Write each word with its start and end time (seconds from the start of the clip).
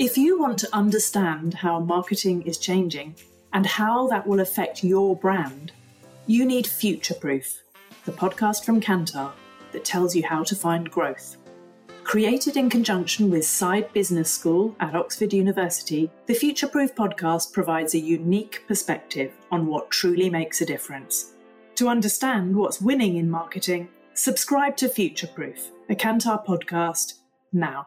If 0.00 0.16
you 0.16 0.38
want 0.38 0.58
to 0.60 0.74
understand 0.74 1.52
how 1.52 1.78
marketing 1.78 2.40
is 2.46 2.56
changing 2.56 3.16
and 3.52 3.66
how 3.66 4.08
that 4.08 4.26
will 4.26 4.40
affect 4.40 4.82
your 4.82 5.14
brand, 5.14 5.72
you 6.26 6.46
need 6.46 6.66
Future 6.66 7.12
Proof, 7.12 7.60
the 8.06 8.12
podcast 8.12 8.64
from 8.64 8.80
Kantar 8.80 9.32
that 9.72 9.84
tells 9.84 10.16
you 10.16 10.24
how 10.24 10.42
to 10.44 10.56
find 10.56 10.90
growth. 10.90 11.36
Created 12.02 12.56
in 12.56 12.70
conjunction 12.70 13.28
with 13.28 13.42
Saïd 13.42 13.92
Business 13.92 14.30
School 14.30 14.74
at 14.80 14.94
Oxford 14.94 15.34
University, 15.34 16.10
the 16.24 16.32
Future 16.32 16.68
Proof 16.68 16.94
podcast 16.94 17.52
provides 17.52 17.92
a 17.92 17.98
unique 17.98 18.64
perspective 18.66 19.30
on 19.50 19.66
what 19.66 19.90
truly 19.90 20.30
makes 20.30 20.62
a 20.62 20.66
difference. 20.66 21.34
To 21.74 21.88
understand 21.88 22.56
what's 22.56 22.80
winning 22.80 23.18
in 23.18 23.28
marketing, 23.28 23.90
subscribe 24.14 24.78
to 24.78 24.88
Future 24.88 25.26
Proof, 25.26 25.72
a 25.90 25.94
Kantar 25.94 26.42
podcast, 26.46 27.18
now. 27.52 27.86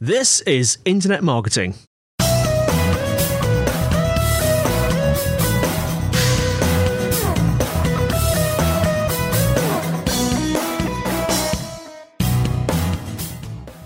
This 0.00 0.42
is 0.42 0.78
Internet 0.84 1.24
Marketing. 1.24 1.74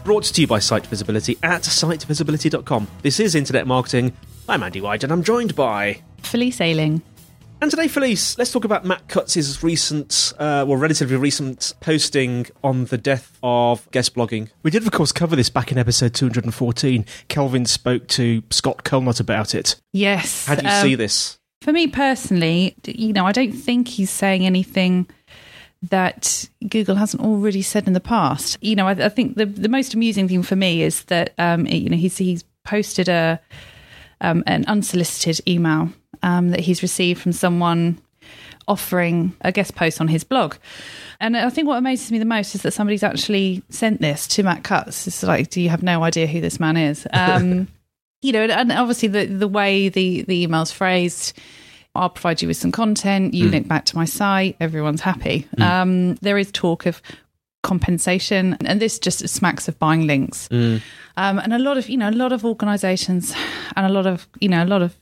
Brought 0.05 0.25
to 0.25 0.41
you 0.42 0.47
by 0.47 0.59
SiteVisibility 0.59 1.39
at 1.42 1.62
sitevisibility.com. 1.62 2.89
This 3.01 3.19
is 3.19 3.34
Internet 3.34 3.67
Marketing. 3.67 4.12
I'm 4.47 4.62
Andy 4.62 4.83
White 4.83 5.05
and 5.05 5.12
I'm 5.14 5.23
joined 5.23 5.56
by. 5.56 6.03
Felice 6.19 6.61
Ayling. 6.61 7.01
And 7.62 7.70
today, 7.70 7.86
Felice, 7.86 8.36
let's 8.38 8.50
talk 8.50 8.64
about 8.64 8.84
Matt 8.84 9.06
Cutts' 9.06 9.62
recent, 9.62 10.32
uh, 10.36 10.64
well, 10.66 10.77
relatively 10.77 11.14
recent 11.14 11.74
posting 11.78 12.48
on 12.64 12.86
the 12.86 12.98
death 12.98 13.38
of 13.41 13.88
guest 13.92 14.16
blogging. 14.16 14.50
We 14.64 14.72
did, 14.72 14.84
of 14.84 14.91
course, 14.91 15.12
cover 15.12 15.36
this 15.36 15.48
back 15.48 15.70
in 15.70 15.78
episode 15.78 16.12
214. 16.12 17.06
Kelvin 17.28 17.64
spoke 17.66 18.08
to 18.08 18.42
Scott 18.50 18.83
Culnut 18.83 19.20
about 19.20 19.55
it. 19.55 19.77
Yes. 19.92 20.46
How 20.46 20.56
do 20.56 20.64
you 20.64 20.72
um, 20.72 20.83
see 20.83 20.96
this? 20.96 21.38
For 21.60 21.72
me 21.72 21.86
personally, 21.86 22.74
you 22.84 23.12
know, 23.12 23.27
I 23.27 23.33
don't 23.33 23.52
think 23.52 23.86
he's 23.86 24.10
saying 24.10 24.44
anything 24.44 25.06
that 25.83 26.48
Google 26.68 26.96
hasn't 26.96 27.22
already 27.22 27.62
said 27.62 27.86
in 27.86 27.92
the 27.92 28.00
past. 28.00 28.58
You 28.60 28.74
know, 28.74 28.88
I, 28.88 29.06
I 29.06 29.08
think 29.08 29.36
the 29.36 29.46
the 29.46 29.68
most 29.68 29.94
amusing 29.94 30.27
thing 30.27 30.42
for 30.42 30.56
me 30.56 30.83
is 30.83 31.05
that 31.05 31.33
um, 31.38 31.68
you 31.68 31.90
know 31.90 31.96
he's 31.96 32.18
he's 32.18 32.42
posted 32.64 33.08
a 33.08 33.40
um, 34.20 34.42
an 34.48 34.64
unsolicited 34.66 35.40
email 35.46 35.90
um, 36.23 36.51
that 36.51 36.61
he's 36.61 36.83
received 36.83 37.20
from 37.20 37.33
someone 37.33 37.98
offering 38.69 39.34
a 39.41 39.53
guest 39.53 39.75
post 39.75 40.01
on 40.01 40.09
his 40.09 40.25
blog. 40.25 40.55
And 41.20 41.37
I 41.37 41.51
think 41.51 41.69
what 41.69 41.79
amazes 41.79 42.11
me 42.11 42.19
the 42.19 42.25
most 42.25 42.55
is 42.55 42.62
that 42.62 42.73
somebody's 42.73 43.03
actually 43.03 43.62
sent 43.69 44.01
this 44.01 44.27
to 44.29 44.42
Matt 44.42 44.64
Cutts. 44.64 45.06
It's 45.06 45.23
like, 45.23 45.51
do 45.51 45.61
you 45.61 45.69
have 45.69 45.83
no 45.83 46.03
idea 46.03 46.27
who 46.27 46.41
this 46.41 46.59
man 46.59 46.77
is? 46.77 47.06
Um, 47.12 47.69
you 48.23 48.33
know, 48.33 48.42
and 48.45 48.73
obviously 48.73 49.09
the 49.09 49.27
the 49.27 49.48
way 49.48 49.89
the 49.89 50.23
the 50.23 50.42
email's 50.42 50.73
phrased. 50.73 51.39
I'll 51.95 52.08
provide 52.08 52.41
you 52.41 52.48
with 52.48 52.57
some 52.57 52.73
content. 52.73 53.35
You 53.35 53.51
link 53.51 53.69
back 53.69 53.85
to 53.86 53.96
my 53.96 54.07
site. 54.07 54.57
Everyone's 54.61 55.02
happy. 55.02 55.46
Um, 55.58 56.14
there 56.17 56.39
is 56.39 56.51
talk 56.51 56.86
of 56.86 57.02
compensation, 57.62 58.56
and 58.64 58.80
this 58.80 58.98
just 58.98 59.28
smacks 59.28 59.68
of 59.68 59.78
buying 59.78 60.06
links. 60.06 60.48
Um, 61.17 61.39
and 61.39 61.52
a 61.52 61.58
lot 61.58 61.77
of 61.78 61.89
you 61.89 61.96
know, 61.96 62.08
a 62.08 62.11
lot 62.11 62.33
of 62.33 62.45
organisations 62.45 63.34
and 63.77 63.86
a 63.86 63.89
lot 63.89 64.06
of 64.06 64.27
you 64.40 64.48
know, 64.48 64.62
a 64.62 64.67
lot 64.67 64.83
of 64.83 64.96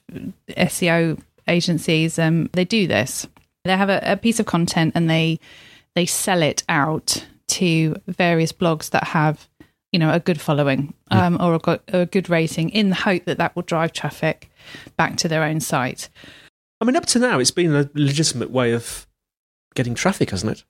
SEO 0.49 1.21
agencies, 1.49 2.19
um, 2.19 2.49
they 2.53 2.65
do 2.65 2.87
this. 2.87 3.27
They 3.65 3.77
have 3.77 3.91
a, 3.91 4.01
a 4.03 4.17
piece 4.17 4.41
of 4.41 4.47
content 4.47 4.93
and 4.95 5.09
they 5.09 5.39
they 5.95 6.07
sell 6.07 6.43
it 6.43 6.63
out 6.69 7.27
to 7.49 7.97
various 8.07 8.53
blogs 8.53 8.91
that 8.91 9.05
have 9.09 9.49
you 9.93 9.99
know 9.99 10.13
a 10.13 10.21
good 10.21 10.41
following 10.41 10.95
um, 11.11 11.37
or 11.41 11.55
a, 11.55 11.59
go- 11.59 11.81
a 11.89 12.07
good 12.07 12.31
rating 12.31 12.71
in 12.71 12.91
the 12.91 12.95
hope 12.97 13.25
that 13.25 13.39
that 13.39 13.55
will 13.57 13.63
drive 13.63 13.93
traffic 13.93 14.51
back 14.97 15.17
to 15.17 15.29
their 15.29 15.43
own 15.43 15.61
site. 15.61 16.09
I 16.81 16.85
mean, 16.85 16.97
up 16.97 17.07
to 17.07 17.19
now, 17.19 17.39
it's 17.39 17.51
been 17.51 17.75
a 17.75 17.91
legitimate 17.95 18.51
way 18.51 18.73
of 18.73 19.07
getting 19.75 19.95
traffic, 19.95 20.31
hasn't 20.31 20.53
it? 20.53 20.65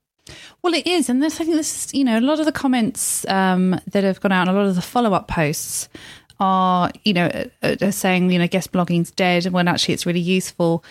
Well, 0.63 0.75
it 0.75 0.87
is, 0.87 1.09
and 1.09 1.23
this 1.23 1.41
I 1.41 1.45
think 1.45 1.57
this 1.57 1.87
is, 1.87 1.95
you 1.95 2.05
know 2.05 2.19
a 2.19 2.21
lot 2.21 2.41
of 2.41 2.47
the 2.47 2.53
comments 2.53 3.27
um, 3.29 3.81
that 3.89 4.05
have 4.05 4.21
gone 4.21 4.33
out, 4.33 4.49
and 4.49 4.57
a 4.57 4.61
lot 4.61 4.69
of 4.69 4.75
the 4.75 4.83
follow 4.83 5.15
up 5.15 5.29
posts 5.29 5.89
are 6.39 6.91
you 7.05 7.13
know 7.13 7.27
uh, 7.63 7.77
are 7.83 7.93
saying 7.93 8.31
you 8.31 8.39
know 8.39 8.49
guest 8.49 8.73
blogging's 8.73 9.11
dead 9.11 9.45
and 9.45 9.55
when 9.55 9.69
actually 9.69 9.95
it's 9.95 10.07
really 10.07 10.21
useful. 10.21 10.85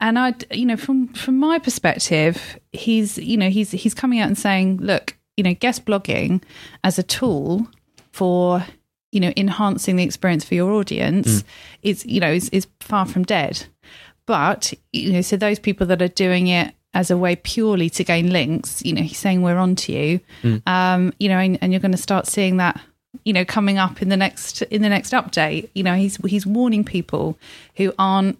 And 0.00 0.18
I, 0.18 0.34
you 0.50 0.66
know, 0.66 0.76
from 0.76 1.08
from 1.08 1.38
my 1.38 1.58
perspective, 1.58 2.58
he's 2.72 3.16
you 3.18 3.36
know 3.36 3.48
he's 3.48 3.70
he's 3.70 3.94
coming 3.94 4.18
out 4.18 4.26
and 4.26 4.36
saying, 4.36 4.78
look, 4.78 5.16
you 5.36 5.44
know, 5.44 5.54
guest 5.54 5.84
blogging 5.84 6.42
as 6.82 6.98
a 6.98 7.02
tool 7.02 7.66
for 8.12 8.64
you 9.12 9.20
know 9.20 9.32
enhancing 9.36 9.96
the 9.96 10.02
experience 10.02 10.44
for 10.44 10.54
your 10.54 10.72
audience 10.72 11.44
is 11.82 12.04
you 12.04 12.20
know 12.20 12.32
is, 12.32 12.48
is 12.50 12.66
far 12.80 13.06
from 13.06 13.22
dead. 13.22 13.66
But 14.26 14.72
you 14.92 15.12
know, 15.12 15.20
so 15.20 15.36
those 15.36 15.58
people 15.58 15.86
that 15.86 16.02
are 16.02 16.08
doing 16.08 16.48
it 16.48 16.74
as 16.94 17.10
a 17.10 17.16
way 17.16 17.36
purely 17.36 17.90
to 17.90 18.04
gain 18.04 18.30
links, 18.30 18.82
you 18.84 18.92
know, 18.92 19.02
he's 19.02 19.18
saying 19.18 19.42
we're 19.42 19.58
on 19.58 19.74
to 19.74 19.92
you, 19.92 20.20
um, 20.66 21.12
you 21.18 21.28
know, 21.28 21.38
and, 21.38 21.58
and 21.60 21.72
you're 21.72 21.80
going 21.80 21.92
to 21.92 21.98
start 21.98 22.26
seeing 22.26 22.56
that, 22.58 22.80
you 23.24 23.32
know, 23.32 23.44
coming 23.44 23.78
up 23.78 24.00
in 24.00 24.08
the 24.08 24.16
next 24.16 24.62
in 24.62 24.82
the 24.82 24.88
next 24.88 25.12
update. 25.12 25.68
You 25.74 25.82
know, 25.82 25.94
he's 25.94 26.16
he's 26.24 26.46
warning 26.46 26.84
people 26.84 27.36
who 27.76 27.92
aren't 27.98 28.38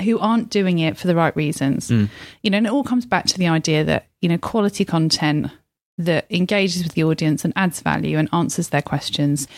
who 0.00 0.18
aren't 0.18 0.50
doing 0.50 0.78
it 0.78 0.96
for 0.96 1.06
the 1.06 1.16
right 1.16 1.34
reasons. 1.36 1.90
You 2.42 2.50
know, 2.50 2.58
and 2.58 2.66
it 2.66 2.72
all 2.72 2.84
comes 2.84 3.06
back 3.06 3.26
to 3.26 3.38
the 3.38 3.48
idea 3.48 3.84
that 3.84 4.06
you 4.20 4.28
know 4.28 4.38
quality 4.38 4.84
content 4.84 5.50
that 5.98 6.26
engages 6.30 6.82
with 6.84 6.92
the 6.92 7.04
audience 7.04 7.44
and 7.44 7.52
adds 7.56 7.80
value 7.80 8.18
and 8.18 8.28
answers 8.32 8.68
their 8.68 8.82
questions. 8.82 9.48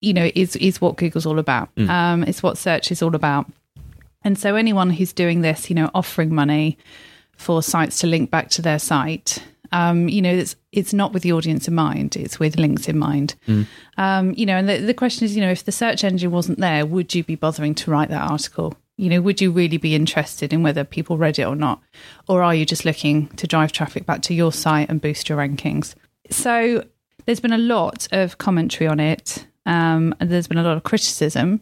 You 0.00 0.12
know, 0.14 0.30
is 0.34 0.54
is 0.56 0.80
what 0.80 0.96
Google's 0.96 1.26
all 1.26 1.38
about. 1.38 1.70
Um, 1.90 2.22
it's 2.22 2.42
what 2.42 2.58
search 2.58 2.92
is 2.92 3.02
all 3.02 3.14
about. 3.16 3.46
And 4.22 4.38
so 4.38 4.56
anyone 4.56 4.90
who's 4.90 5.12
doing 5.12 5.42
this, 5.42 5.70
you 5.70 5.76
know, 5.76 5.90
offering 5.94 6.34
money 6.34 6.76
for 7.38 7.62
sites 7.62 8.00
to 8.00 8.06
link 8.06 8.30
back 8.30 8.50
to 8.50 8.62
their 8.62 8.78
site, 8.78 9.42
um, 9.72 10.08
you 10.08 10.22
know, 10.22 10.32
it's 10.32 10.56
it's 10.72 10.92
not 10.92 11.12
with 11.12 11.22
the 11.22 11.32
audience 11.32 11.68
in 11.68 11.74
mind; 11.74 12.16
it's 12.16 12.38
with 12.38 12.56
links 12.56 12.88
in 12.88 12.98
mind. 12.98 13.34
Um, 13.96 14.32
you 14.34 14.46
know, 14.46 14.56
and 14.56 14.68
the, 14.68 14.78
the 14.78 14.94
question 14.94 15.24
is, 15.24 15.36
you 15.36 15.42
know, 15.42 15.50
if 15.50 15.64
the 15.64 15.72
search 15.72 16.04
engine 16.04 16.30
wasn't 16.30 16.58
there, 16.58 16.86
would 16.86 17.14
you 17.14 17.24
be 17.24 17.34
bothering 17.34 17.74
to 17.76 17.90
write 17.90 18.08
that 18.10 18.30
article? 18.30 18.74
You 18.96 19.10
know, 19.10 19.20
would 19.20 19.40
you 19.40 19.50
really 19.50 19.76
be 19.76 19.94
interested 19.94 20.52
in 20.52 20.62
whether 20.62 20.84
people 20.84 21.18
read 21.18 21.38
it 21.38 21.44
or 21.44 21.54
not, 21.54 21.82
or 22.28 22.42
are 22.42 22.54
you 22.54 22.64
just 22.64 22.84
looking 22.84 23.28
to 23.36 23.46
drive 23.46 23.72
traffic 23.72 24.06
back 24.06 24.22
to 24.22 24.34
your 24.34 24.52
site 24.52 24.88
and 24.88 25.00
boost 25.00 25.28
your 25.28 25.38
rankings? 25.38 25.94
So 26.30 26.84
there's 27.26 27.40
been 27.40 27.52
a 27.52 27.58
lot 27.58 28.08
of 28.10 28.38
commentary 28.38 28.88
on 28.88 29.00
it. 29.00 29.46
Um, 29.66 30.14
and 30.18 30.30
there's 30.30 30.48
been 30.48 30.56
a 30.56 30.62
lot 30.62 30.78
of 30.78 30.82
criticism 30.82 31.60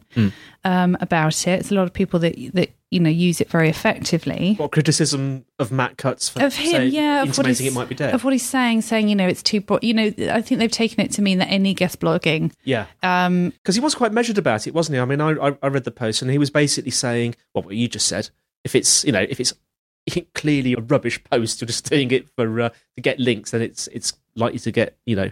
um, 0.63 0.97
about 1.01 1.45
it. 1.45 1.59
It's 1.59 1.71
a 1.71 1.75
lot 1.75 1.83
of 1.83 1.91
people 1.91 2.21
that 2.21 2.37
that 2.53 2.69
you 2.91 2.99
know 2.99 3.09
use 3.09 3.41
it 3.41 3.49
very 3.49 3.69
effectively. 3.69 4.55
What 4.55 4.71
criticism 4.71 5.45
of 5.59 5.71
Matt 5.71 5.97
Cutts 5.97 6.29
for 6.29 6.41
Of 6.43 6.55
him, 6.55 6.71
say- 6.71 6.87
yeah, 6.87 7.23
of 7.23 7.37
what 7.37 7.47
it 7.47 7.73
might 7.73 7.89
be 7.89 7.95
dead? 7.95 8.13
Of 8.13 8.23
what 8.23 8.33
he's 8.33 8.47
saying, 8.47 8.81
saying 8.81 9.09
you 9.09 9.15
know 9.15 9.27
it's 9.27 9.43
too 9.43 9.61
broad. 9.61 9.83
You 9.83 9.93
know, 9.93 10.13
I 10.31 10.41
think 10.41 10.59
they've 10.59 10.71
taken 10.71 11.01
it 11.03 11.11
to 11.11 11.21
mean 11.21 11.39
that 11.39 11.49
any 11.49 11.73
guest 11.73 11.99
blogging. 11.99 12.51
yeah, 12.63 12.85
Um, 13.03 13.49
because 13.49 13.75
he 13.75 13.81
was 13.81 13.95
quite 13.95 14.13
measured 14.13 14.37
about 14.37 14.67
it, 14.67 14.73
wasn't 14.73 14.95
he? 14.95 15.01
I 15.01 15.05
mean, 15.05 15.21
I, 15.21 15.31
I 15.49 15.57
I 15.61 15.67
read 15.67 15.83
the 15.83 15.91
post 15.91 16.21
and 16.21 16.31
he 16.31 16.37
was 16.37 16.49
basically 16.49 16.91
saying, 16.91 17.35
well, 17.53 17.63
what 17.63 17.75
you 17.75 17.87
just 17.87 18.07
said. 18.07 18.29
If 18.63 18.75
it's 18.75 19.03
you 19.03 19.11
know 19.11 19.25
if 19.29 19.39
it's 19.39 19.53
clearly 20.33 20.73
a 20.73 20.79
rubbish 20.79 21.21
post, 21.23 21.61
you're 21.61 21.67
just 21.67 21.89
doing 21.89 22.11
it 22.11 22.27
for 22.35 22.61
uh, 22.61 22.69
to 22.95 23.01
get 23.01 23.19
links, 23.19 23.51
then 23.51 23.61
it's 23.61 23.87
it's 23.87 24.13
likely 24.35 24.59
to 24.59 24.71
get 24.71 24.97
you 25.05 25.15
know 25.15 25.31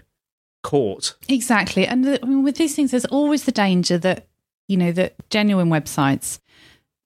caught. 0.64 1.16
Exactly. 1.30 1.86
And 1.88 2.04
the, 2.04 2.20
I 2.24 2.26
mean, 2.28 2.44
with 2.44 2.56
these 2.58 2.76
things, 2.76 2.92
there's 2.92 3.06
always 3.06 3.44
the 3.46 3.52
danger 3.52 4.00
that, 4.00 4.26
you 4.68 4.78
know, 4.78 4.92
that 4.94 5.14
genuine 5.30 5.70
websites 5.70 6.40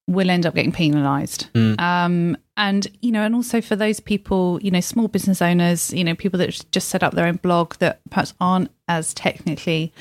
will 0.09 0.29
end 0.29 0.45
up 0.45 0.55
getting 0.55 0.71
penalized. 0.71 1.47
Um, 1.79 2.37
and, 2.57 2.87
you 3.01 3.11
know, 3.11 3.23
and 3.23 3.35
also 3.35 3.61
for 3.61 3.75
those 3.75 3.99
people, 3.99 4.59
you 4.61 4.71
know, 4.71 4.81
small 4.81 5.07
business 5.07 5.41
owners, 5.41 5.93
you 5.93 6.03
know, 6.03 6.15
people 6.15 6.39
that 6.39 6.65
just 6.71 6.89
set 6.89 7.03
up 7.03 7.13
their 7.13 7.25
own 7.25 7.37
blog 7.37 7.75
that 7.75 8.01
perhaps 8.09 8.33
aren't 8.41 8.69
as 8.87 9.13
technically 9.13 9.93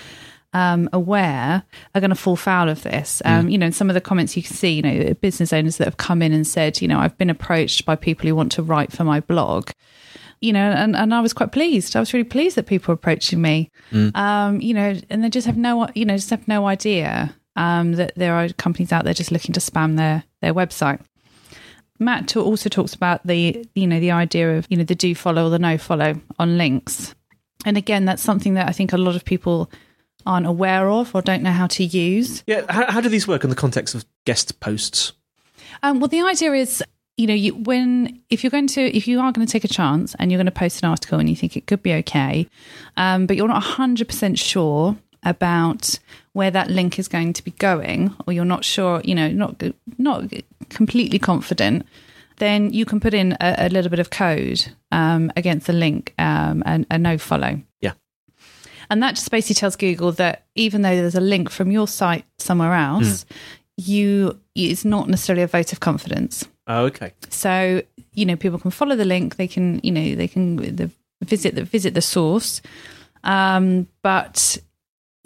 um, 0.54 0.88
aware 0.92 1.62
are 1.94 2.00
going 2.00 2.10
to 2.10 2.16
fall 2.16 2.34
foul 2.34 2.68
of 2.68 2.82
this. 2.82 3.22
Um, 3.24 3.48
You 3.50 3.58
know, 3.58 3.66
in 3.66 3.72
some 3.72 3.90
of 3.90 3.94
the 3.94 4.00
comments 4.00 4.36
you 4.36 4.42
can 4.42 4.56
see, 4.56 4.72
you 4.72 4.82
know, 4.82 5.14
business 5.14 5.52
owners 5.52 5.76
that 5.76 5.84
have 5.84 5.98
come 5.98 6.22
in 6.22 6.32
and 6.32 6.46
said, 6.46 6.80
you 6.80 6.88
know, 6.88 6.98
I've 6.98 7.16
been 7.18 7.30
approached 7.30 7.84
by 7.84 7.94
people 7.96 8.28
who 8.28 8.34
want 8.34 8.52
to 8.52 8.62
write 8.62 8.92
for 8.92 9.04
my 9.04 9.20
blog. 9.20 9.70
You 10.40 10.52
know, 10.52 10.70
and, 10.70 10.94
and 10.94 11.12
I 11.12 11.20
was 11.20 11.32
quite 11.32 11.50
pleased. 11.50 11.96
I 11.96 12.00
was 12.00 12.12
really 12.12 12.22
pleased 12.22 12.56
that 12.56 12.66
people 12.66 12.92
were 12.92 12.94
approaching 12.94 13.42
me. 13.42 13.70
Um, 14.14 14.60
you 14.60 14.72
know, 14.72 14.94
and 15.10 15.22
they 15.22 15.30
just 15.30 15.46
have 15.46 15.56
no, 15.56 15.88
you 15.94 16.04
know, 16.04 16.14
just 16.14 16.30
have 16.30 16.46
no 16.46 16.66
idea 16.68 17.34
um, 17.58 17.94
that 17.94 18.12
there 18.14 18.34
are 18.34 18.48
companies 18.50 18.92
out 18.92 19.04
there 19.04 19.12
just 19.12 19.32
looking 19.32 19.52
to 19.52 19.60
spam 19.60 19.96
their 19.96 20.24
their 20.40 20.54
website. 20.54 21.00
Matt 21.98 22.36
also 22.36 22.68
talks 22.70 22.94
about 22.94 23.26
the 23.26 23.66
you 23.74 23.86
know 23.86 24.00
the 24.00 24.12
idea 24.12 24.56
of 24.56 24.66
you 24.70 24.76
know 24.76 24.84
the 24.84 24.94
do 24.94 25.14
follow 25.14 25.46
or 25.46 25.50
the 25.50 25.58
no 25.58 25.76
follow 25.76 26.18
on 26.38 26.56
links, 26.56 27.14
and 27.66 27.76
again 27.76 28.04
that's 28.04 28.22
something 28.22 28.54
that 28.54 28.68
I 28.68 28.72
think 28.72 28.92
a 28.92 28.96
lot 28.96 29.16
of 29.16 29.24
people 29.24 29.70
aren't 30.24 30.46
aware 30.46 30.88
of 30.88 31.14
or 31.14 31.20
don't 31.20 31.42
know 31.42 31.52
how 31.52 31.66
to 31.66 31.84
use. 31.84 32.44
Yeah, 32.46 32.64
how, 32.68 32.90
how 32.92 33.00
do 33.00 33.08
these 33.08 33.26
work 33.26 33.44
in 33.44 33.50
the 33.50 33.56
context 33.56 33.94
of 33.94 34.04
guest 34.24 34.60
posts? 34.60 35.12
Um, 35.82 36.00
well, 36.00 36.08
the 36.08 36.22
idea 36.22 36.52
is 36.52 36.82
you 37.16 37.26
know 37.26 37.34
you, 37.34 37.56
when 37.56 38.22
if 38.30 38.44
you're 38.44 38.52
going 38.52 38.68
to 38.68 38.96
if 38.96 39.08
you 39.08 39.18
are 39.18 39.32
going 39.32 39.44
to 39.44 39.52
take 39.52 39.64
a 39.64 39.68
chance 39.68 40.14
and 40.20 40.30
you're 40.30 40.38
going 40.38 40.46
to 40.46 40.52
post 40.52 40.84
an 40.84 40.88
article 40.88 41.18
and 41.18 41.28
you 41.28 41.34
think 41.34 41.56
it 41.56 41.66
could 41.66 41.82
be 41.82 41.94
okay, 41.94 42.46
um, 42.96 43.26
but 43.26 43.36
you're 43.36 43.48
not 43.48 43.64
hundred 43.64 44.06
percent 44.06 44.38
sure 44.38 44.96
about 45.24 45.98
where 46.38 46.52
that 46.52 46.70
link 46.70 47.00
is 47.00 47.08
going 47.08 47.32
to 47.32 47.42
be 47.42 47.50
going, 47.50 48.14
or 48.24 48.32
you're 48.32 48.44
not 48.44 48.64
sure, 48.64 49.00
you 49.02 49.12
know, 49.12 49.28
not 49.28 49.60
not 49.98 50.32
completely 50.68 51.18
confident, 51.18 51.84
then 52.36 52.72
you 52.72 52.84
can 52.84 53.00
put 53.00 53.12
in 53.12 53.36
a, 53.40 53.66
a 53.66 53.68
little 53.70 53.90
bit 53.90 53.98
of 53.98 54.10
code 54.10 54.64
um, 54.92 55.32
against 55.34 55.66
the 55.66 55.72
link 55.72 56.14
um, 56.16 56.62
and 56.64 56.86
a 56.92 56.96
no 56.96 57.18
follow. 57.18 57.60
Yeah. 57.80 57.94
And 58.88 59.02
that 59.02 59.16
just 59.16 59.28
basically 59.32 59.56
tells 59.56 59.74
Google 59.74 60.12
that 60.12 60.46
even 60.54 60.82
though 60.82 60.94
there's 60.94 61.16
a 61.16 61.20
link 61.20 61.50
from 61.50 61.72
your 61.72 61.88
site 61.88 62.24
somewhere 62.38 62.72
else, 62.72 63.26
you 63.76 64.38
it's 64.54 64.84
not 64.84 65.08
necessarily 65.08 65.42
a 65.42 65.48
vote 65.48 65.72
of 65.72 65.80
confidence. 65.80 66.46
Oh, 66.68 66.84
okay. 66.84 67.14
So 67.30 67.82
you 68.14 68.26
know, 68.26 68.36
people 68.36 68.60
can 68.60 68.70
follow 68.70 68.94
the 68.94 69.04
link. 69.04 69.34
They 69.34 69.48
can, 69.48 69.80
you 69.82 69.90
know, 69.90 70.14
they 70.14 70.28
can 70.28 70.54
the, 70.76 70.88
visit 71.24 71.56
the 71.56 71.64
visit 71.64 71.94
the 71.94 72.00
source, 72.00 72.62
um, 73.24 73.88
but 74.02 74.56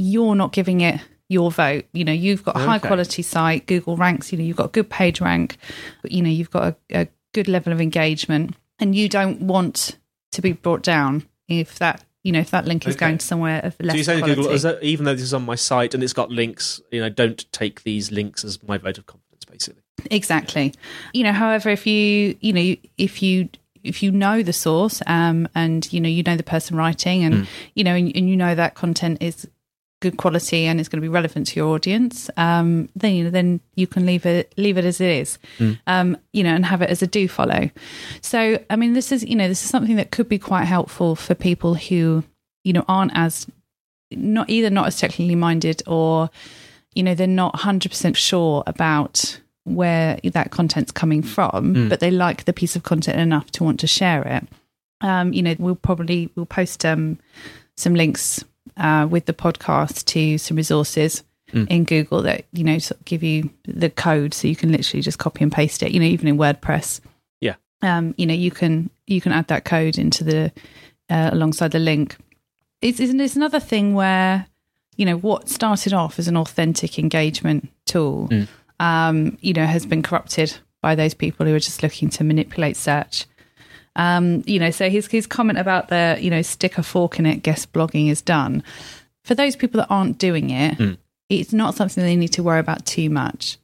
you're 0.03 0.35
not 0.35 0.53
giving 0.53 0.81
it 0.81 1.01
your 1.29 1.51
vote. 1.51 1.85
You 1.93 2.05
know, 2.05 2.13
you've 2.13 2.45
got 2.45 2.57
a 2.57 2.59
high 2.61 2.77
Okay. 2.77 2.89
quality 2.89 3.23
site. 3.23 3.67
Google 3.67 3.97
ranks. 3.97 4.33
You 4.33 4.39
know, 4.39 4.45
you've 4.45 4.57
got 4.57 4.67
a 4.67 4.73
good 4.73 4.91
page 4.91 5.21
rank. 5.21 5.57
You 6.05 6.23
know, 6.23 6.29
you've 6.31 6.51
got 6.51 6.77
a, 6.91 7.03
a 7.03 7.09
good 7.33 7.49
level 7.49 7.73
of 7.73 7.81
engagement, 7.81 8.55
and 8.79 8.95
you 8.95 9.09
don't 9.09 9.41
want 9.43 9.97
to 10.33 10.43
be 10.43 10.53
brought 10.53 10.83
down 10.83 11.27
if 11.49 11.79
that 11.79 12.03
you 12.23 12.33
know 12.33 12.39
if 12.41 12.51
that 12.51 12.65
link 12.67 12.87
is 12.87 12.95
Okay. 12.95 13.07
going 13.07 13.19
to 13.19 13.27
somewhere 13.27 13.61
of 13.65 13.75
less 13.81 13.93
so 13.93 13.97
you're 13.97 14.05
saying 14.05 14.25
to. 14.25 14.35
Google, 14.35 14.51
is 14.53 14.63
that, 14.63 14.83
even 14.83 15.05
though 15.05 15.15
this 15.15 15.23
is 15.25 15.35
on 15.35 15.45
my 15.45 15.55
site 15.57 15.95
and 15.95 16.03
it's 16.03 16.13
got 16.13 16.31
links, 16.31 16.81
you 16.91 17.01
know, 17.01 17.09
don't 17.09 17.51
take 17.53 17.83
these 17.83 18.11
links 18.13 18.45
as 18.45 18.63
my 18.63 18.79
vote 18.79 18.99
of 18.99 19.07
confidence, 19.07 19.45
basically. 19.45 19.83
Exactly. 20.11 20.75
You 21.13 21.25
know, 21.25 21.33
however, 21.33 21.71
if 21.71 21.87
you 21.87 22.37
you 22.41 22.53
know 22.53 22.77
if 22.99 23.23
you 23.23 23.49
if 23.83 24.03
you 24.03 24.13
know 24.13 24.43
the 24.43 24.53
source 24.53 25.03
um, 25.07 25.49
and 25.55 25.91
you 25.93 26.01
know 26.01 26.09
you 26.09 26.23
know 26.23 26.37
the 26.37 26.43
person 26.43 26.77
writing 26.77 27.25
and 27.25 27.49
you 27.75 27.83
know 27.85 27.95
and, 27.95 28.15
and 28.17 28.29
you 28.31 28.37
know 28.37 28.55
that 28.55 28.75
content 28.75 29.19
is 29.23 29.49
good 30.03 30.19
quality 30.19 30.67
and 30.67 30.79
it's 30.79 30.89
going 30.89 31.01
to 31.01 31.03
be 31.03 31.09
relevant 31.09 31.47
to 31.47 31.57
your 31.57 31.75
audience, 31.75 32.29
um, 32.37 32.91
then 32.95 33.15
you 33.15 33.25
know 33.25 33.31
then 33.31 33.61
you 33.77 33.87
can 33.87 34.05
leave 34.05 34.27
it 34.27 34.53
leave 34.59 34.77
it 34.77 34.85
as 34.85 35.01
it 35.01 35.11
is, 35.11 35.39
um, 35.87 36.19
you 36.33 36.43
know, 36.45 36.55
and 36.55 36.67
have 36.67 36.83
it 36.83 36.91
as 36.91 37.01
a 37.03 37.07
do 37.07 37.29
follow. 37.29 37.71
So 38.21 38.59
I 38.69 38.77
mean, 38.77 38.93
this 38.93 39.13
is 39.13 39.25
you 39.25 39.37
know 39.37 39.49
this 39.49 39.65
is 39.65 39.71
something 39.71 39.97
that 39.97 40.11
could 40.11 40.29
be 40.29 40.39
quite 40.39 40.65
helpful 40.65 41.17
for 41.17 41.35
people 41.35 41.75
who 41.75 42.25
you 42.65 42.75
know 42.75 42.85
aren't 42.89 43.13
as 43.15 43.47
not 44.11 44.51
either 44.51 44.69
not 44.69 44.89
as 44.89 44.99
technically 44.99 45.37
minded 45.37 45.83
or 45.87 46.29
you 46.95 47.03
know 47.03 47.15
they're 47.15 47.27
not 47.27 47.55
100% 47.55 48.15
sure 48.15 48.63
about 48.67 49.41
where 49.65 50.19
that 50.25 50.51
content's 50.51 50.93
coming 50.93 51.23
from 51.23 51.89
but 51.89 52.01
they 52.01 52.11
like 52.11 52.45
the 52.45 52.53
piece 52.53 52.77
of 52.77 52.83
content 52.83 53.19
enough 53.19 53.51
to 53.53 53.65
want 53.65 53.81
to 53.81 53.87
share 53.87 54.23
it. 54.27 54.45
Um, 55.01 55.33
you 55.33 55.43
know 55.43 55.55
we'll 55.59 55.77
probably 55.77 56.31
we'll 56.35 56.47
post 56.47 56.85
um, 56.85 57.19
some 57.77 57.95
links 57.95 58.45
uh, 58.77 59.07
with 59.11 59.27
the 59.27 59.33
podcast 59.33 60.05
to 60.07 60.39
some 60.39 60.57
resources 60.57 61.25
in 61.69 61.85
google 61.85 62.23
that 62.23 62.47
you 62.53 62.65
know 62.65 62.79
sort 62.79 62.99
of 62.99 63.05
give 63.05 63.23
you 63.23 63.51
the 63.65 63.91
code 63.91 64.33
so 64.33 64.49
you 64.49 64.57
can 64.57 64.73
literally 64.73 65.03
just 65.03 65.19
copy 65.19 65.43
and 65.43 65.53
paste 65.53 65.83
it 65.83 65.93
you 65.93 66.01
know 66.01 66.07
even 66.07 66.27
in 66.27 66.39
wordpress. 66.39 67.01
Yeah. 67.41 67.57
um, 67.83 68.15
you 68.17 68.27
know 68.27 68.35
you 68.35 68.51
can 68.51 68.89
you 69.07 69.21
can 69.21 69.33
add 69.33 69.49
that 69.49 69.65
code 69.65 69.99
into 69.99 70.25
the 70.25 70.51
uh, 71.11 71.31
alongside 71.33 71.73
the 71.73 71.79
link. 71.79 72.17
It's, 72.81 73.01
it's 73.01 73.13
it's 73.13 73.37
another 73.37 73.61
thing 73.61 73.93
where 73.95 74.47
you 74.97 75.05
know 75.05 75.17
what 75.17 75.49
started 75.49 75.93
off 75.93 76.19
as 76.19 76.27
an 76.29 76.37
authentic 76.37 76.99
engagement 76.99 77.69
tool 77.87 78.29
um, 78.81 79.37
you 79.41 79.53
know 79.53 79.67
has 79.67 79.85
been 79.87 80.03
corrupted 80.03 80.59
by 80.81 80.95
those 80.95 81.15
people 81.15 81.47
who 81.47 81.55
are 81.55 81.61
just 81.61 81.83
looking 81.83 82.09
to 82.11 82.25
manipulate 82.25 82.77
search 82.77 83.27
um, 83.97 84.43
you 84.47 84.59
know 84.59 84.71
so 84.71 84.89
his 84.89 85.07
his 85.07 85.27
comment 85.27 85.59
about 85.59 85.89
the 85.89 86.17
you 86.21 86.31
know 86.31 86.43
stick 86.43 86.79
a 86.79 86.83
fork 86.83 87.19
in 87.19 87.27
it 87.27 87.43
guest 87.43 87.73
blogging 87.73 88.11
is 88.11 88.23
done. 88.23 88.63
For 89.25 89.35
those 89.35 89.55
people 89.55 89.79
that 89.81 89.89
aren't 89.91 90.19
doing 90.19 90.51
it 90.51 90.79
it's 91.29 91.53
not 91.53 91.75
something 91.75 92.03
they 92.03 92.17
need 92.17 92.29
to 92.29 92.43
worry 92.43 92.61
about 92.61 92.85
too 92.85 93.09
much. 93.09 93.59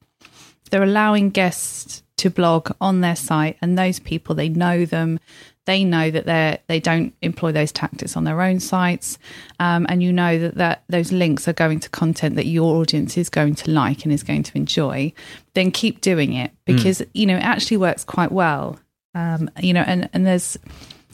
They're 0.70 0.82
allowing 0.82 1.30
guests 1.30 2.02
to 2.18 2.30
blog 2.30 2.72
on 2.80 3.00
their 3.00 3.16
site 3.16 3.56
and 3.62 3.78
those 3.78 4.00
people 4.00 4.34
they 4.34 4.48
know 4.48 4.84
them. 4.84 5.20
They 5.66 5.84
know 5.84 6.10
that 6.10 6.24
they 6.24 6.58
they 6.66 6.80
don't 6.80 7.14
employ 7.20 7.52
those 7.52 7.72
tactics 7.72 8.16
on 8.16 8.24
their 8.24 8.40
own 8.40 8.58
sites. 8.58 9.18
Um, 9.60 9.86
and 9.88 10.02
you 10.02 10.12
know 10.12 10.38
that, 10.38 10.54
that 10.54 10.82
those 10.88 11.12
links 11.12 11.46
are 11.46 11.52
going 11.52 11.80
to 11.80 11.90
content 11.90 12.36
that 12.36 12.46
your 12.46 12.76
audience 12.76 13.18
is 13.18 13.28
going 13.28 13.54
to 13.56 13.70
like 13.70 14.04
and 14.04 14.12
is 14.12 14.22
going 14.22 14.44
to 14.44 14.56
enjoy. 14.56 15.12
Then 15.54 15.70
keep 15.70 16.00
doing 16.00 16.32
it 16.32 16.52
because 16.64 17.02
you 17.12 17.26
know 17.26 17.36
it 17.36 17.44
actually 17.44 17.76
works 17.76 18.04
quite 18.04 18.32
well 18.32 18.78
um, 19.18 19.50
you 19.60 19.72
know 19.72 19.84
and 19.86 20.08
and 20.12 20.26
there's 20.26 20.58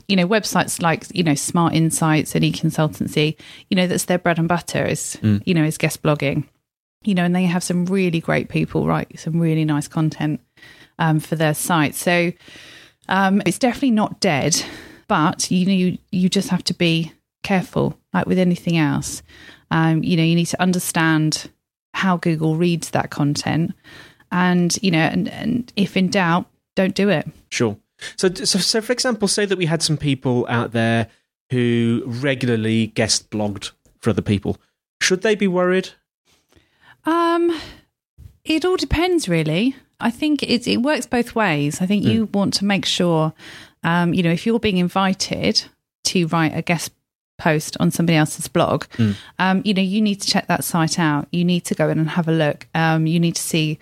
you 0.08 0.16
know 0.16 0.26
websites 0.26 0.82
like 0.82 1.04
you 1.14 1.22
know 1.22 1.34
smart 1.34 1.74
insights 1.74 2.34
and 2.34 2.44
Econsultancy 2.44 3.36
you 3.70 3.76
know 3.76 3.86
that's 3.86 4.04
their 4.04 4.18
bread 4.18 4.38
and 4.38 4.48
butter 4.48 4.84
is 4.84 5.18
you 5.22 5.54
know 5.54 5.64
is 5.64 5.78
guest 5.78 6.02
blogging 6.02 6.44
you 7.04 7.14
know, 7.14 7.24
and 7.24 7.36
they 7.36 7.44
have 7.44 7.62
some 7.62 7.84
really 7.86 8.20
great 8.20 8.48
people 8.48 8.86
write 8.86 9.18
some 9.20 9.38
really 9.38 9.64
nice 9.64 9.86
content 9.86 10.40
um, 10.98 11.20
for 11.20 11.36
their 11.36 11.54
site. 11.54 11.94
So 11.94 12.32
um, 13.08 13.42
it's 13.46 13.58
definitely 13.58 13.92
not 13.92 14.20
dead, 14.20 14.60
but 15.06 15.50
you 15.50 15.66
know, 15.66 15.72
you, 15.72 15.98
you 16.10 16.28
just 16.28 16.48
have 16.48 16.64
to 16.64 16.74
be 16.74 17.12
careful, 17.42 17.98
like 18.12 18.26
with 18.26 18.38
anything 18.38 18.78
else. 18.78 19.22
Um, 19.70 20.02
you 20.02 20.16
know, 20.16 20.22
you 20.22 20.34
need 20.34 20.46
to 20.46 20.60
understand 20.60 21.50
how 21.92 22.16
Google 22.16 22.56
reads 22.56 22.90
that 22.90 23.10
content, 23.10 23.74
and 24.32 24.76
you 24.82 24.90
know, 24.90 24.98
and, 24.98 25.28
and 25.28 25.72
if 25.76 25.96
in 25.96 26.08
doubt, 26.08 26.46
don't 26.74 26.94
do 26.94 27.08
it. 27.08 27.28
Sure. 27.50 27.76
So, 28.16 28.28
so, 28.34 28.58
so, 28.58 28.80
for 28.80 28.92
example, 28.92 29.28
say 29.28 29.46
that 29.46 29.58
we 29.58 29.66
had 29.66 29.82
some 29.82 29.96
people 29.96 30.46
out 30.48 30.72
there 30.72 31.08
who 31.50 32.02
regularly 32.06 32.88
guest 32.88 33.30
blogged 33.30 33.70
for 34.00 34.10
other 34.10 34.22
people. 34.22 34.56
Should 35.00 35.22
they 35.22 35.34
be 35.34 35.48
worried? 35.48 35.90
Um, 37.04 37.58
it 38.44 38.64
all 38.64 38.76
depends, 38.76 39.28
really. 39.28 39.76
I 40.00 40.10
think 40.10 40.42
it 40.42 40.66
it 40.66 40.78
works 40.78 41.06
both 41.06 41.34
ways. 41.34 41.80
I 41.80 41.86
think 41.86 42.04
you 42.04 42.28
want 42.34 42.54
to 42.54 42.64
make 42.64 42.84
sure, 42.84 43.32
um, 43.82 44.12
you 44.12 44.22
know, 44.22 44.32
if 44.32 44.44
you're 44.44 44.58
being 44.58 44.78
invited 44.78 45.64
to 46.04 46.26
write 46.26 46.56
a 46.56 46.62
guest 46.62 46.92
post 47.38 47.76
on 47.80 47.90
somebody 47.90 48.16
else's 48.16 48.48
blog, 48.48 48.84
um, 49.38 49.62
you 49.64 49.72
know, 49.74 49.82
you 49.82 50.00
need 50.00 50.20
to 50.20 50.28
check 50.28 50.46
that 50.48 50.64
site 50.64 50.98
out. 50.98 51.28
You 51.30 51.44
need 51.44 51.64
to 51.66 51.74
go 51.74 51.88
in 51.88 51.98
and 51.98 52.10
have 52.10 52.28
a 52.28 52.32
look. 52.32 52.66
Um, 52.74 53.06
you 53.06 53.18
need 53.20 53.36
to 53.36 53.42
see 53.42 53.78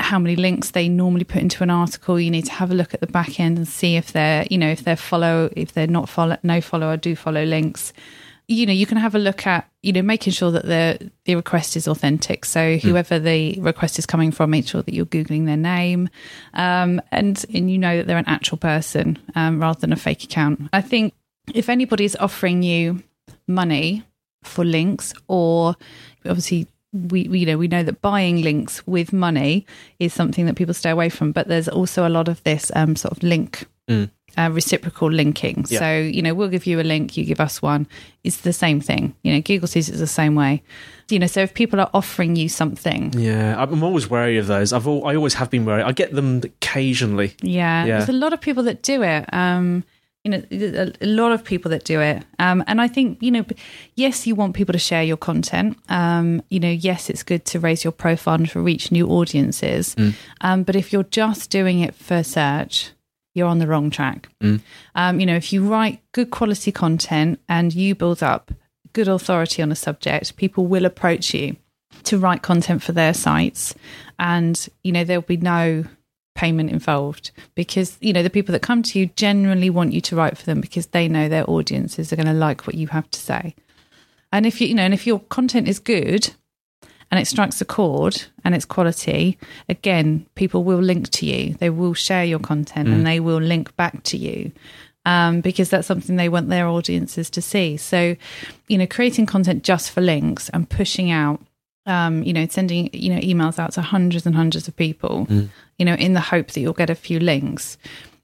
how 0.00 0.18
many 0.18 0.36
links 0.36 0.70
they 0.70 0.88
normally 0.88 1.24
put 1.24 1.42
into 1.42 1.62
an 1.62 1.70
article. 1.70 2.18
You 2.18 2.30
need 2.30 2.46
to 2.46 2.52
have 2.52 2.70
a 2.70 2.74
look 2.74 2.94
at 2.94 3.00
the 3.00 3.06
back 3.06 3.38
end 3.38 3.56
and 3.56 3.66
see 3.66 3.96
if 3.96 4.12
they're, 4.12 4.46
you 4.50 4.58
know, 4.58 4.70
if 4.70 4.84
they're 4.84 4.96
follow, 4.96 5.50
if 5.56 5.72
they're 5.72 5.86
not 5.86 6.08
follow, 6.08 6.36
no 6.42 6.60
follow 6.60 6.90
or 6.90 6.96
do 6.96 7.16
follow 7.16 7.44
links. 7.44 7.92
You 8.48 8.66
know, 8.66 8.72
you 8.72 8.86
can 8.86 8.98
have 8.98 9.14
a 9.14 9.18
look 9.18 9.46
at, 9.46 9.70
you 9.82 9.92
know, 9.92 10.02
making 10.02 10.32
sure 10.32 10.50
that 10.50 10.66
the 10.66 11.10
the 11.24 11.36
request 11.36 11.76
is 11.76 11.86
authentic. 11.86 12.44
So 12.44 12.76
whoever 12.76 13.18
the 13.18 13.58
request 13.60 13.98
is 13.98 14.04
coming 14.04 14.32
from, 14.32 14.50
make 14.50 14.66
sure 14.66 14.82
that 14.82 14.92
you're 14.92 15.06
googling 15.06 15.46
their 15.46 15.56
name, 15.56 16.08
um, 16.54 17.00
and 17.12 17.44
and 17.54 17.70
you 17.70 17.78
know 17.78 17.96
that 17.98 18.06
they're 18.06 18.18
an 18.18 18.24
actual 18.26 18.58
person 18.58 19.18
um, 19.36 19.60
rather 19.60 19.80
than 19.80 19.92
a 19.92 19.96
fake 19.96 20.24
account. 20.24 20.68
I 20.72 20.80
think 20.80 21.14
if 21.54 21.68
anybody 21.68 22.04
is 22.04 22.16
offering 22.16 22.62
you 22.62 23.02
money 23.46 24.04
for 24.42 24.64
links 24.64 25.14
or 25.28 25.76
obviously 26.24 26.66
we, 26.92 27.26
we 27.28 27.38
you 27.40 27.46
know 27.46 27.56
we 27.58 27.68
know 27.68 27.82
that 27.82 28.00
buying 28.02 28.42
links 28.42 28.86
with 28.86 29.12
money 29.12 29.66
is 29.98 30.12
something 30.12 30.46
that 30.46 30.56
people 30.56 30.74
stay 30.74 30.90
away 30.90 31.08
from 31.08 31.32
but 31.32 31.48
there's 31.48 31.68
also 31.68 32.06
a 32.06 32.10
lot 32.10 32.28
of 32.28 32.42
this 32.44 32.70
um, 32.76 32.96
sort 32.96 33.16
of 33.16 33.22
link 33.22 33.66
uh, 34.38 34.48
reciprocal 34.50 35.10
linking 35.10 35.64
Yeah. 35.68 35.78
so 35.80 35.98
you 36.00 36.22
know 36.22 36.32
we'll 36.34 36.48
give 36.48 36.66
you 36.66 36.80
a 36.80 36.82
link 36.82 37.16
you 37.16 37.24
give 37.24 37.40
us 37.40 37.60
one 37.60 37.86
it's 38.24 38.38
the 38.38 38.52
same 38.52 38.80
thing 38.80 39.14
you 39.22 39.32
know 39.32 39.40
google 39.40 39.68
sees 39.68 39.88
it 39.90 39.96
the 39.96 40.06
same 40.06 40.34
way 40.34 40.62
you 41.10 41.18
know 41.18 41.26
so 41.26 41.40
if 41.42 41.52
people 41.52 41.80
are 41.80 41.90
offering 41.92 42.36
you 42.36 42.48
something 42.48 43.12
Yeah, 43.16 43.60
I'm 43.62 43.82
always 43.82 44.08
wary 44.08 44.38
of 44.38 44.46
those. 44.46 44.72
I've 44.72 44.86
al- 44.86 45.06
I 45.06 45.14
always 45.16 45.34
have 45.34 45.50
been 45.50 45.64
wary 45.66 45.82
I 45.82 45.92
get 45.92 46.12
them 46.14 46.40
occasionally. 46.44 47.34
Yeah, 47.42 47.84
Yeah. 47.84 47.96
there's 47.98 48.08
a 48.08 48.12
lot 48.14 48.32
of 48.32 48.40
people 48.40 48.62
that 48.64 48.82
do 48.82 49.02
it. 49.02 49.26
Um, 49.32 49.84
you 50.24 50.30
know 50.30 50.42
a, 50.50 50.92
a 51.00 51.06
lot 51.06 51.32
of 51.32 51.44
people 51.44 51.70
that 51.70 51.84
do 51.84 52.00
it. 52.00 52.24
Um, 52.38 52.62
and 52.66 52.80
i 52.80 52.88
think 52.88 53.22
you 53.22 53.30
know 53.30 53.44
yes 53.94 54.26
you 54.26 54.34
want 54.34 54.54
people 54.54 54.72
to 54.72 54.78
share 54.78 55.02
your 55.02 55.16
content. 55.16 55.76
Um, 55.88 56.42
you 56.48 56.60
know 56.60 56.70
yes 56.70 57.10
it's 57.10 57.22
good 57.22 57.44
to 57.46 57.60
raise 57.60 57.84
your 57.84 57.92
profile 57.92 58.34
and 58.34 58.48
to 58.50 58.60
reach 58.60 58.92
new 58.92 59.08
audiences. 59.08 59.94
Mm. 59.96 60.14
um, 60.40 60.62
but 60.62 60.76
if 60.76 60.92
you're 60.92 61.04
just 61.04 61.50
doing 61.50 61.80
it 61.80 61.94
for 61.94 62.22
search 62.22 62.90
you're 63.34 63.48
on 63.48 63.58
the 63.58 63.66
wrong 63.66 63.90
track. 63.90 64.28
Mm. 64.42 64.60
um, 64.94 65.20
you 65.20 65.26
know 65.26 65.36
if 65.36 65.52
you 65.52 65.66
write 65.66 66.00
good 66.12 66.30
quality 66.30 66.72
content 66.72 67.40
and 67.48 67.74
you 67.74 67.94
build 67.94 68.22
up 68.22 68.52
good 68.92 69.08
authority 69.08 69.62
on 69.62 69.72
a 69.72 69.76
subject 69.76 70.36
people 70.36 70.66
will 70.66 70.84
approach 70.84 71.32
you 71.34 71.56
to 72.04 72.18
write 72.18 72.42
content 72.42 72.82
for 72.82 72.92
their 72.92 73.14
sites. 73.14 73.74
And 74.18 74.68
you 74.82 74.92
know 74.92 75.04
there'll 75.04 75.22
be 75.22 75.36
no 75.36 75.84
payment 76.34 76.70
involved 76.70 77.30
because 77.54 77.96
you 78.00 78.12
know 78.12 78.22
the 78.22 78.30
people 78.30 78.52
that 78.52 78.62
come 78.62 78.82
to 78.82 78.98
you 78.98 79.06
generally 79.16 79.70
want 79.70 79.92
you 79.92 80.00
to 80.00 80.16
write 80.16 80.36
for 80.36 80.44
them 80.44 80.60
because 80.60 80.86
they 80.86 81.08
know 81.08 81.28
their 81.28 81.48
audiences 81.48 82.12
are 82.12 82.16
going 82.16 82.26
to 82.26 82.32
like 82.32 82.66
what 82.66 82.74
you 82.74 82.86
have 82.88 83.10
to 83.10 83.20
say. 83.20 83.54
And 84.32 84.46
if 84.46 84.60
you 84.60 84.68
you 84.68 84.74
know 84.74 84.82
and 84.82 84.94
if 84.94 85.06
your 85.06 85.20
content 85.20 85.68
is 85.68 85.78
good 85.78 86.32
and 87.10 87.20
it 87.20 87.26
strikes 87.26 87.60
a 87.60 87.64
chord 87.64 88.22
and 88.44 88.54
it's 88.54 88.64
quality 88.64 89.38
again 89.68 90.26
people 90.34 90.64
will 90.64 90.78
link 90.78 91.10
to 91.10 91.26
you. 91.26 91.54
They 91.54 91.70
will 91.70 91.94
share 91.94 92.24
your 92.24 92.38
content 92.38 92.88
and 92.88 93.06
they 93.06 93.20
will 93.20 93.40
link 93.40 93.76
back 93.76 94.02
to 94.04 94.16
you 94.16 94.52
um, 95.04 95.40
because 95.42 95.68
that's 95.68 95.86
something 95.86 96.16
they 96.16 96.28
want 96.28 96.48
their 96.48 96.66
audiences 96.66 97.28
to 97.30 97.42
see. 97.42 97.76
So 97.76 98.16
you 98.68 98.78
know 98.78 98.86
creating 98.86 99.26
content 99.26 99.64
just 99.64 99.90
for 99.90 100.00
links 100.00 100.48
and 100.48 100.68
pushing 100.68 101.10
out 101.10 101.40
um, 101.86 102.22
you 102.22 102.32
know, 102.32 102.46
sending 102.48 102.90
you 102.92 103.14
know 103.14 103.20
emails 103.20 103.58
out 103.58 103.72
to 103.72 103.82
hundreds 103.82 104.26
and 104.26 104.34
hundreds 104.34 104.68
of 104.68 104.76
people, 104.76 105.26
you 105.78 105.84
know, 105.84 105.94
in 105.94 106.12
the 106.14 106.20
hope 106.20 106.48
that 106.52 106.60
you'll 106.60 106.72
get 106.72 106.90
a 106.90 106.94
few 106.94 107.18
links. 107.18 107.76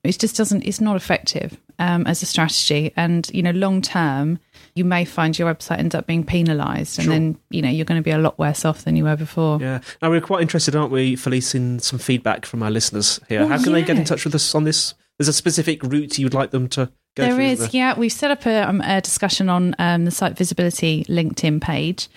It 0.04 0.18
just 0.18 0.36
doesn't. 0.36 0.62
It's 0.62 0.80
not 0.80 0.94
effective 0.96 1.58
um, 1.80 2.06
as 2.06 2.22
a 2.22 2.26
strategy, 2.26 2.92
and 2.96 3.28
you 3.34 3.42
know, 3.42 3.50
long 3.50 3.82
term, 3.82 4.38
you 4.74 4.84
may 4.84 5.04
find 5.04 5.36
your 5.36 5.52
website 5.52 5.78
ends 5.80 5.94
up 5.94 6.06
being 6.06 6.22
penalised, 6.24 6.98
and 6.98 7.04
Sure. 7.06 7.12
then 7.12 7.38
you 7.50 7.60
know 7.62 7.68
you're 7.68 7.84
going 7.84 8.00
to 8.00 8.04
be 8.04 8.12
a 8.12 8.18
lot 8.18 8.38
worse 8.38 8.64
off 8.64 8.84
than 8.84 8.94
you 8.94 9.04
were 9.04 9.16
before. 9.16 9.58
Yeah. 9.60 9.80
Now 10.00 10.10
we're 10.10 10.20
quite 10.20 10.40
interested, 10.42 10.76
aren't 10.76 10.92
we, 10.92 11.16
Felice, 11.16 11.54
in 11.54 11.80
some 11.80 11.98
feedback 11.98 12.46
from 12.46 12.62
our 12.62 12.70
listeners 12.70 13.18
here. 13.28 13.40
Well, 13.40 13.48
How 13.48 13.62
can 13.62 13.72
they 13.72 13.82
get 13.82 13.96
in 13.98 14.04
touch 14.04 14.24
with 14.24 14.34
us 14.36 14.54
on 14.54 14.62
this? 14.64 14.94
There's 15.18 15.28
a 15.28 15.32
specific 15.32 15.82
route 15.82 16.16
you'd 16.16 16.32
like 16.32 16.52
them 16.52 16.68
to 16.68 16.86
go 17.16 17.24
There 17.24 17.34
through. 17.34 17.44
is, 17.44 17.58
there? 17.58 17.68
yeah. 17.72 17.98
We've 17.98 18.12
set 18.12 18.30
up 18.30 18.46
a, 18.46 18.68
um, 18.68 18.80
a 18.82 19.00
discussion 19.00 19.48
on 19.48 19.74
um, 19.80 20.04
the 20.04 20.12
site 20.12 20.36
visibility 20.38 21.04
LinkedIn 21.08 21.60
page. 21.60 22.08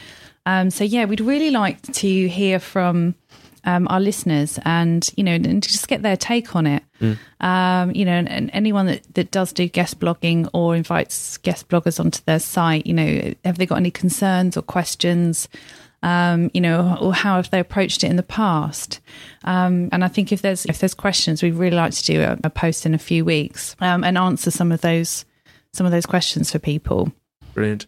Um, 0.46 0.70
so 0.70 0.84
yeah, 0.84 1.06
we'd 1.06 1.22
really 1.22 1.52
like 1.52 1.82
to 1.82 2.28
hear 2.28 2.60
from 2.60 3.16
um, 3.64 3.88
our 3.90 4.00
listeners 4.00 4.60
and 4.66 5.10
you 5.16 5.24
know 5.24 5.34
and 5.34 5.62
just 5.62 5.88
get 5.88 6.02
their 6.02 6.18
take 6.18 6.56
on 6.56 6.66
it. 6.66 6.84
Um, 7.40 7.92
you 7.92 8.06
know, 8.06 8.14
and, 8.14 8.30
and 8.30 8.50
anyone 8.54 8.88
that, 8.88 9.02
that 9.14 9.32
does 9.32 9.54
do 9.54 9.68
guest 9.68 10.00
blogging 10.00 10.50
or 10.54 10.76
invites 10.76 11.38
guest 11.38 11.68
bloggers 11.68 12.00
onto 12.00 12.22
their 12.26 12.40
site, 12.40 12.86
you 12.86 12.94
know, 12.94 13.34
have 13.46 13.58
they 13.58 13.66
got 13.66 13.78
any 13.78 13.92
concerns 13.92 14.58
or 14.58 14.62
questions? 14.62 15.48
Um, 16.04 16.50
you 16.56 16.62
know, 16.62 16.98
or 17.00 17.14
how 17.14 17.36
have 17.36 17.52
they 17.52 17.60
approached 17.60 18.04
it 18.04 18.10
in 18.10 18.16
the 18.16 18.24
past? 18.24 19.00
Um, 19.44 19.90
and 19.92 20.04
I 20.04 20.08
think 20.08 20.32
if 20.32 20.42
there's 20.42 20.66
if 20.66 20.80
there's 20.80 20.96
questions, 20.96 21.44
we'd 21.44 21.54
really 21.54 21.76
like 21.76 21.94
to 21.94 22.04
do 22.04 22.22
a, 22.22 22.40
a 22.44 22.50
post 22.50 22.88
in 22.88 22.96
a 22.96 23.00
few 23.00 23.24
weeks 23.24 23.76
um, 23.80 24.04
and 24.04 24.18
answer 24.18 24.50
some 24.50 24.72
of 24.72 24.82
those 24.82 25.26
some 25.74 25.86
of 25.86 25.92
those 25.92 26.08
questions 26.08 26.52
for 26.52 26.58
people. 26.58 27.12
Brilliant. 27.54 27.86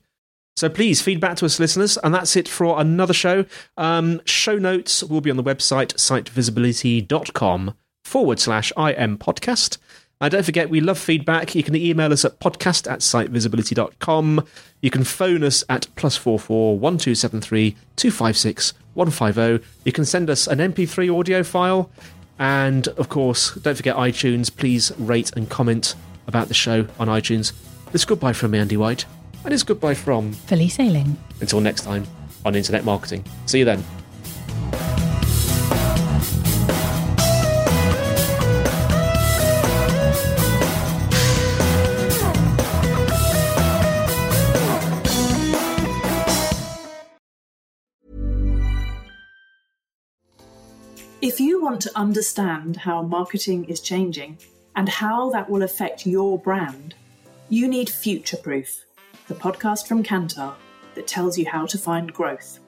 So 0.56 0.70
please 0.70 1.02
feedback 1.02 1.38
to 1.38 1.46
us, 1.46 1.60
listeners, 1.60 1.98
and 2.04 2.14
that's 2.14 2.36
it 2.36 2.48
for 2.48 2.80
another 2.80 3.14
show. 3.14 3.46
Um, 3.76 4.22
show 4.26 4.58
notes 4.58 5.04
will 5.04 5.22
be 5.22 5.32
on 5.32 5.38
the 5.38 5.44
website 5.44 5.94
sitevisibility.com 5.96 7.74
forward 8.04 8.40
slash 8.40 8.72
IM 8.78 9.18
podcast. 9.18 9.78
And 10.22 10.32
don't 10.32 10.46
forget, 10.46 10.70
we 10.70 10.80
love 10.80 10.98
feedback. 10.98 11.54
You 11.54 11.64
can 11.64 11.76
email 11.76 12.14
us 12.14 12.24
at 12.24 12.40
podcast 12.40 12.90
at 12.90 13.00
sitevisibility.com. 13.00 14.46
You 14.82 14.90
can 14.90 15.04
phone 15.04 15.44
us 15.44 15.64
at 15.68 15.88
plus 15.96 16.16
four 16.16 16.40
four 16.40 16.78
one 16.78 16.98
two 16.98 17.16
seven 17.16 17.42
three 17.42 17.76
two 17.96 18.12
five 18.12 18.38
six 18.38 18.74
one 18.94 19.10
five 19.10 19.36
zero. 19.36 19.60
You 19.84 19.92
can 19.92 20.06
send 20.06 20.30
us 20.30 20.48
an 20.48 20.60
MP3 20.60 21.18
audio 21.18 21.44
file. 21.44 21.90
And 22.40 22.88
of 22.90 23.10
course, 23.10 23.56
don't 23.56 23.76
forget 23.76 23.96
iTunes. 23.96 24.56
Please 24.56 24.92
rate 24.98 25.36
and 25.36 25.50
comment 25.50 25.96
about 26.28 26.48
the 26.48 26.54
show 26.54 26.88
on 27.00 27.08
iTunes. 27.08 27.52
It's 27.94 28.06
goodbye 28.06 28.34
from 28.34 28.52
me, 28.52 28.60
Andy 28.60 28.78
White. 28.78 29.06
And 29.46 29.54
it's 29.54 29.64
goodbye 29.64 29.94
from 29.94 30.32
Felice 30.32 30.80
Ayling. 30.80 31.18
until 31.42 31.60
next 31.60 31.84
time 31.84 32.06
on 32.46 32.56
Internet 32.56 32.86
Marketing. 32.86 33.24
See 33.46 33.60
you 33.60 33.66
then. 33.66 33.84
If 51.22 51.40
you 51.40 51.62
want 51.62 51.82
to 51.84 51.92
understand 51.98 52.76
how 52.78 53.02
marketing 53.02 53.64
is 53.66 53.80
changing 53.80 54.38
and 54.76 54.90
how 54.90 55.30
that 55.30 55.50
will 55.50 55.64
affect 55.64 56.06
your 56.06 56.38
brand, 56.38 56.96
you 57.50 57.68
need 57.68 57.90
Future 57.90 58.36
Proof, 58.36 58.84
the 59.28 59.36
podcast 59.36 59.88
from 59.88 60.04
Kantar 60.04 60.56
that 60.96 61.08
tells 61.08 61.38
you 61.38 61.46
how 61.48 61.66
to 61.66 61.78
find 61.78 62.14
growth. 62.14 62.60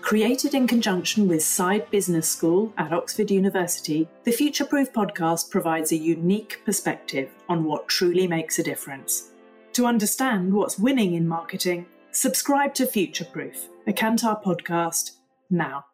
Created 0.00 0.54
in 0.54 0.66
conjunction 0.66 1.26
with 1.26 1.40
Saïd 1.40 1.90
Business 1.90 2.28
School 2.28 2.72
at 2.78 2.92
Oxford 2.92 3.30
University, 3.30 4.08
the 4.24 4.32
Future 4.32 4.64
Proof 4.64 4.92
podcast 4.92 5.50
provides 5.50 5.92
a 5.92 5.96
unique 5.96 6.62
perspective 6.64 7.30
on 7.48 7.64
what 7.64 7.88
truly 7.88 8.26
makes 8.26 8.58
a 8.58 8.62
difference. 8.62 9.32
To 9.74 9.86
understand 9.86 10.52
what's 10.52 10.78
winning 10.78 11.14
in 11.14 11.26
marketing, 11.26 11.86
subscribe 12.12 12.74
to 12.74 12.86
Future 12.86 13.24
Proof, 13.24 13.68
a 13.86 13.92
Kantar 13.92 14.42
podcast, 14.42 15.12
now. 15.50 15.84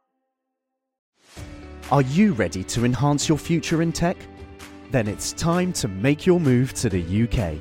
Are 1.91 2.03
you 2.03 2.35
ready 2.35 2.63
to 2.65 2.85
enhance 2.85 3.29
your 3.29 3.39
future 3.39 3.83
in 3.83 3.93
tech? 3.93 4.17
Then 4.91 5.09
it's 5.09 5.33
time 5.33 5.73
to 5.75 5.89
make 5.89 6.25
your 6.25 6.41
move 6.41 6.73
to 6.75 6.89
the 6.89 7.25
UK, 7.25 7.61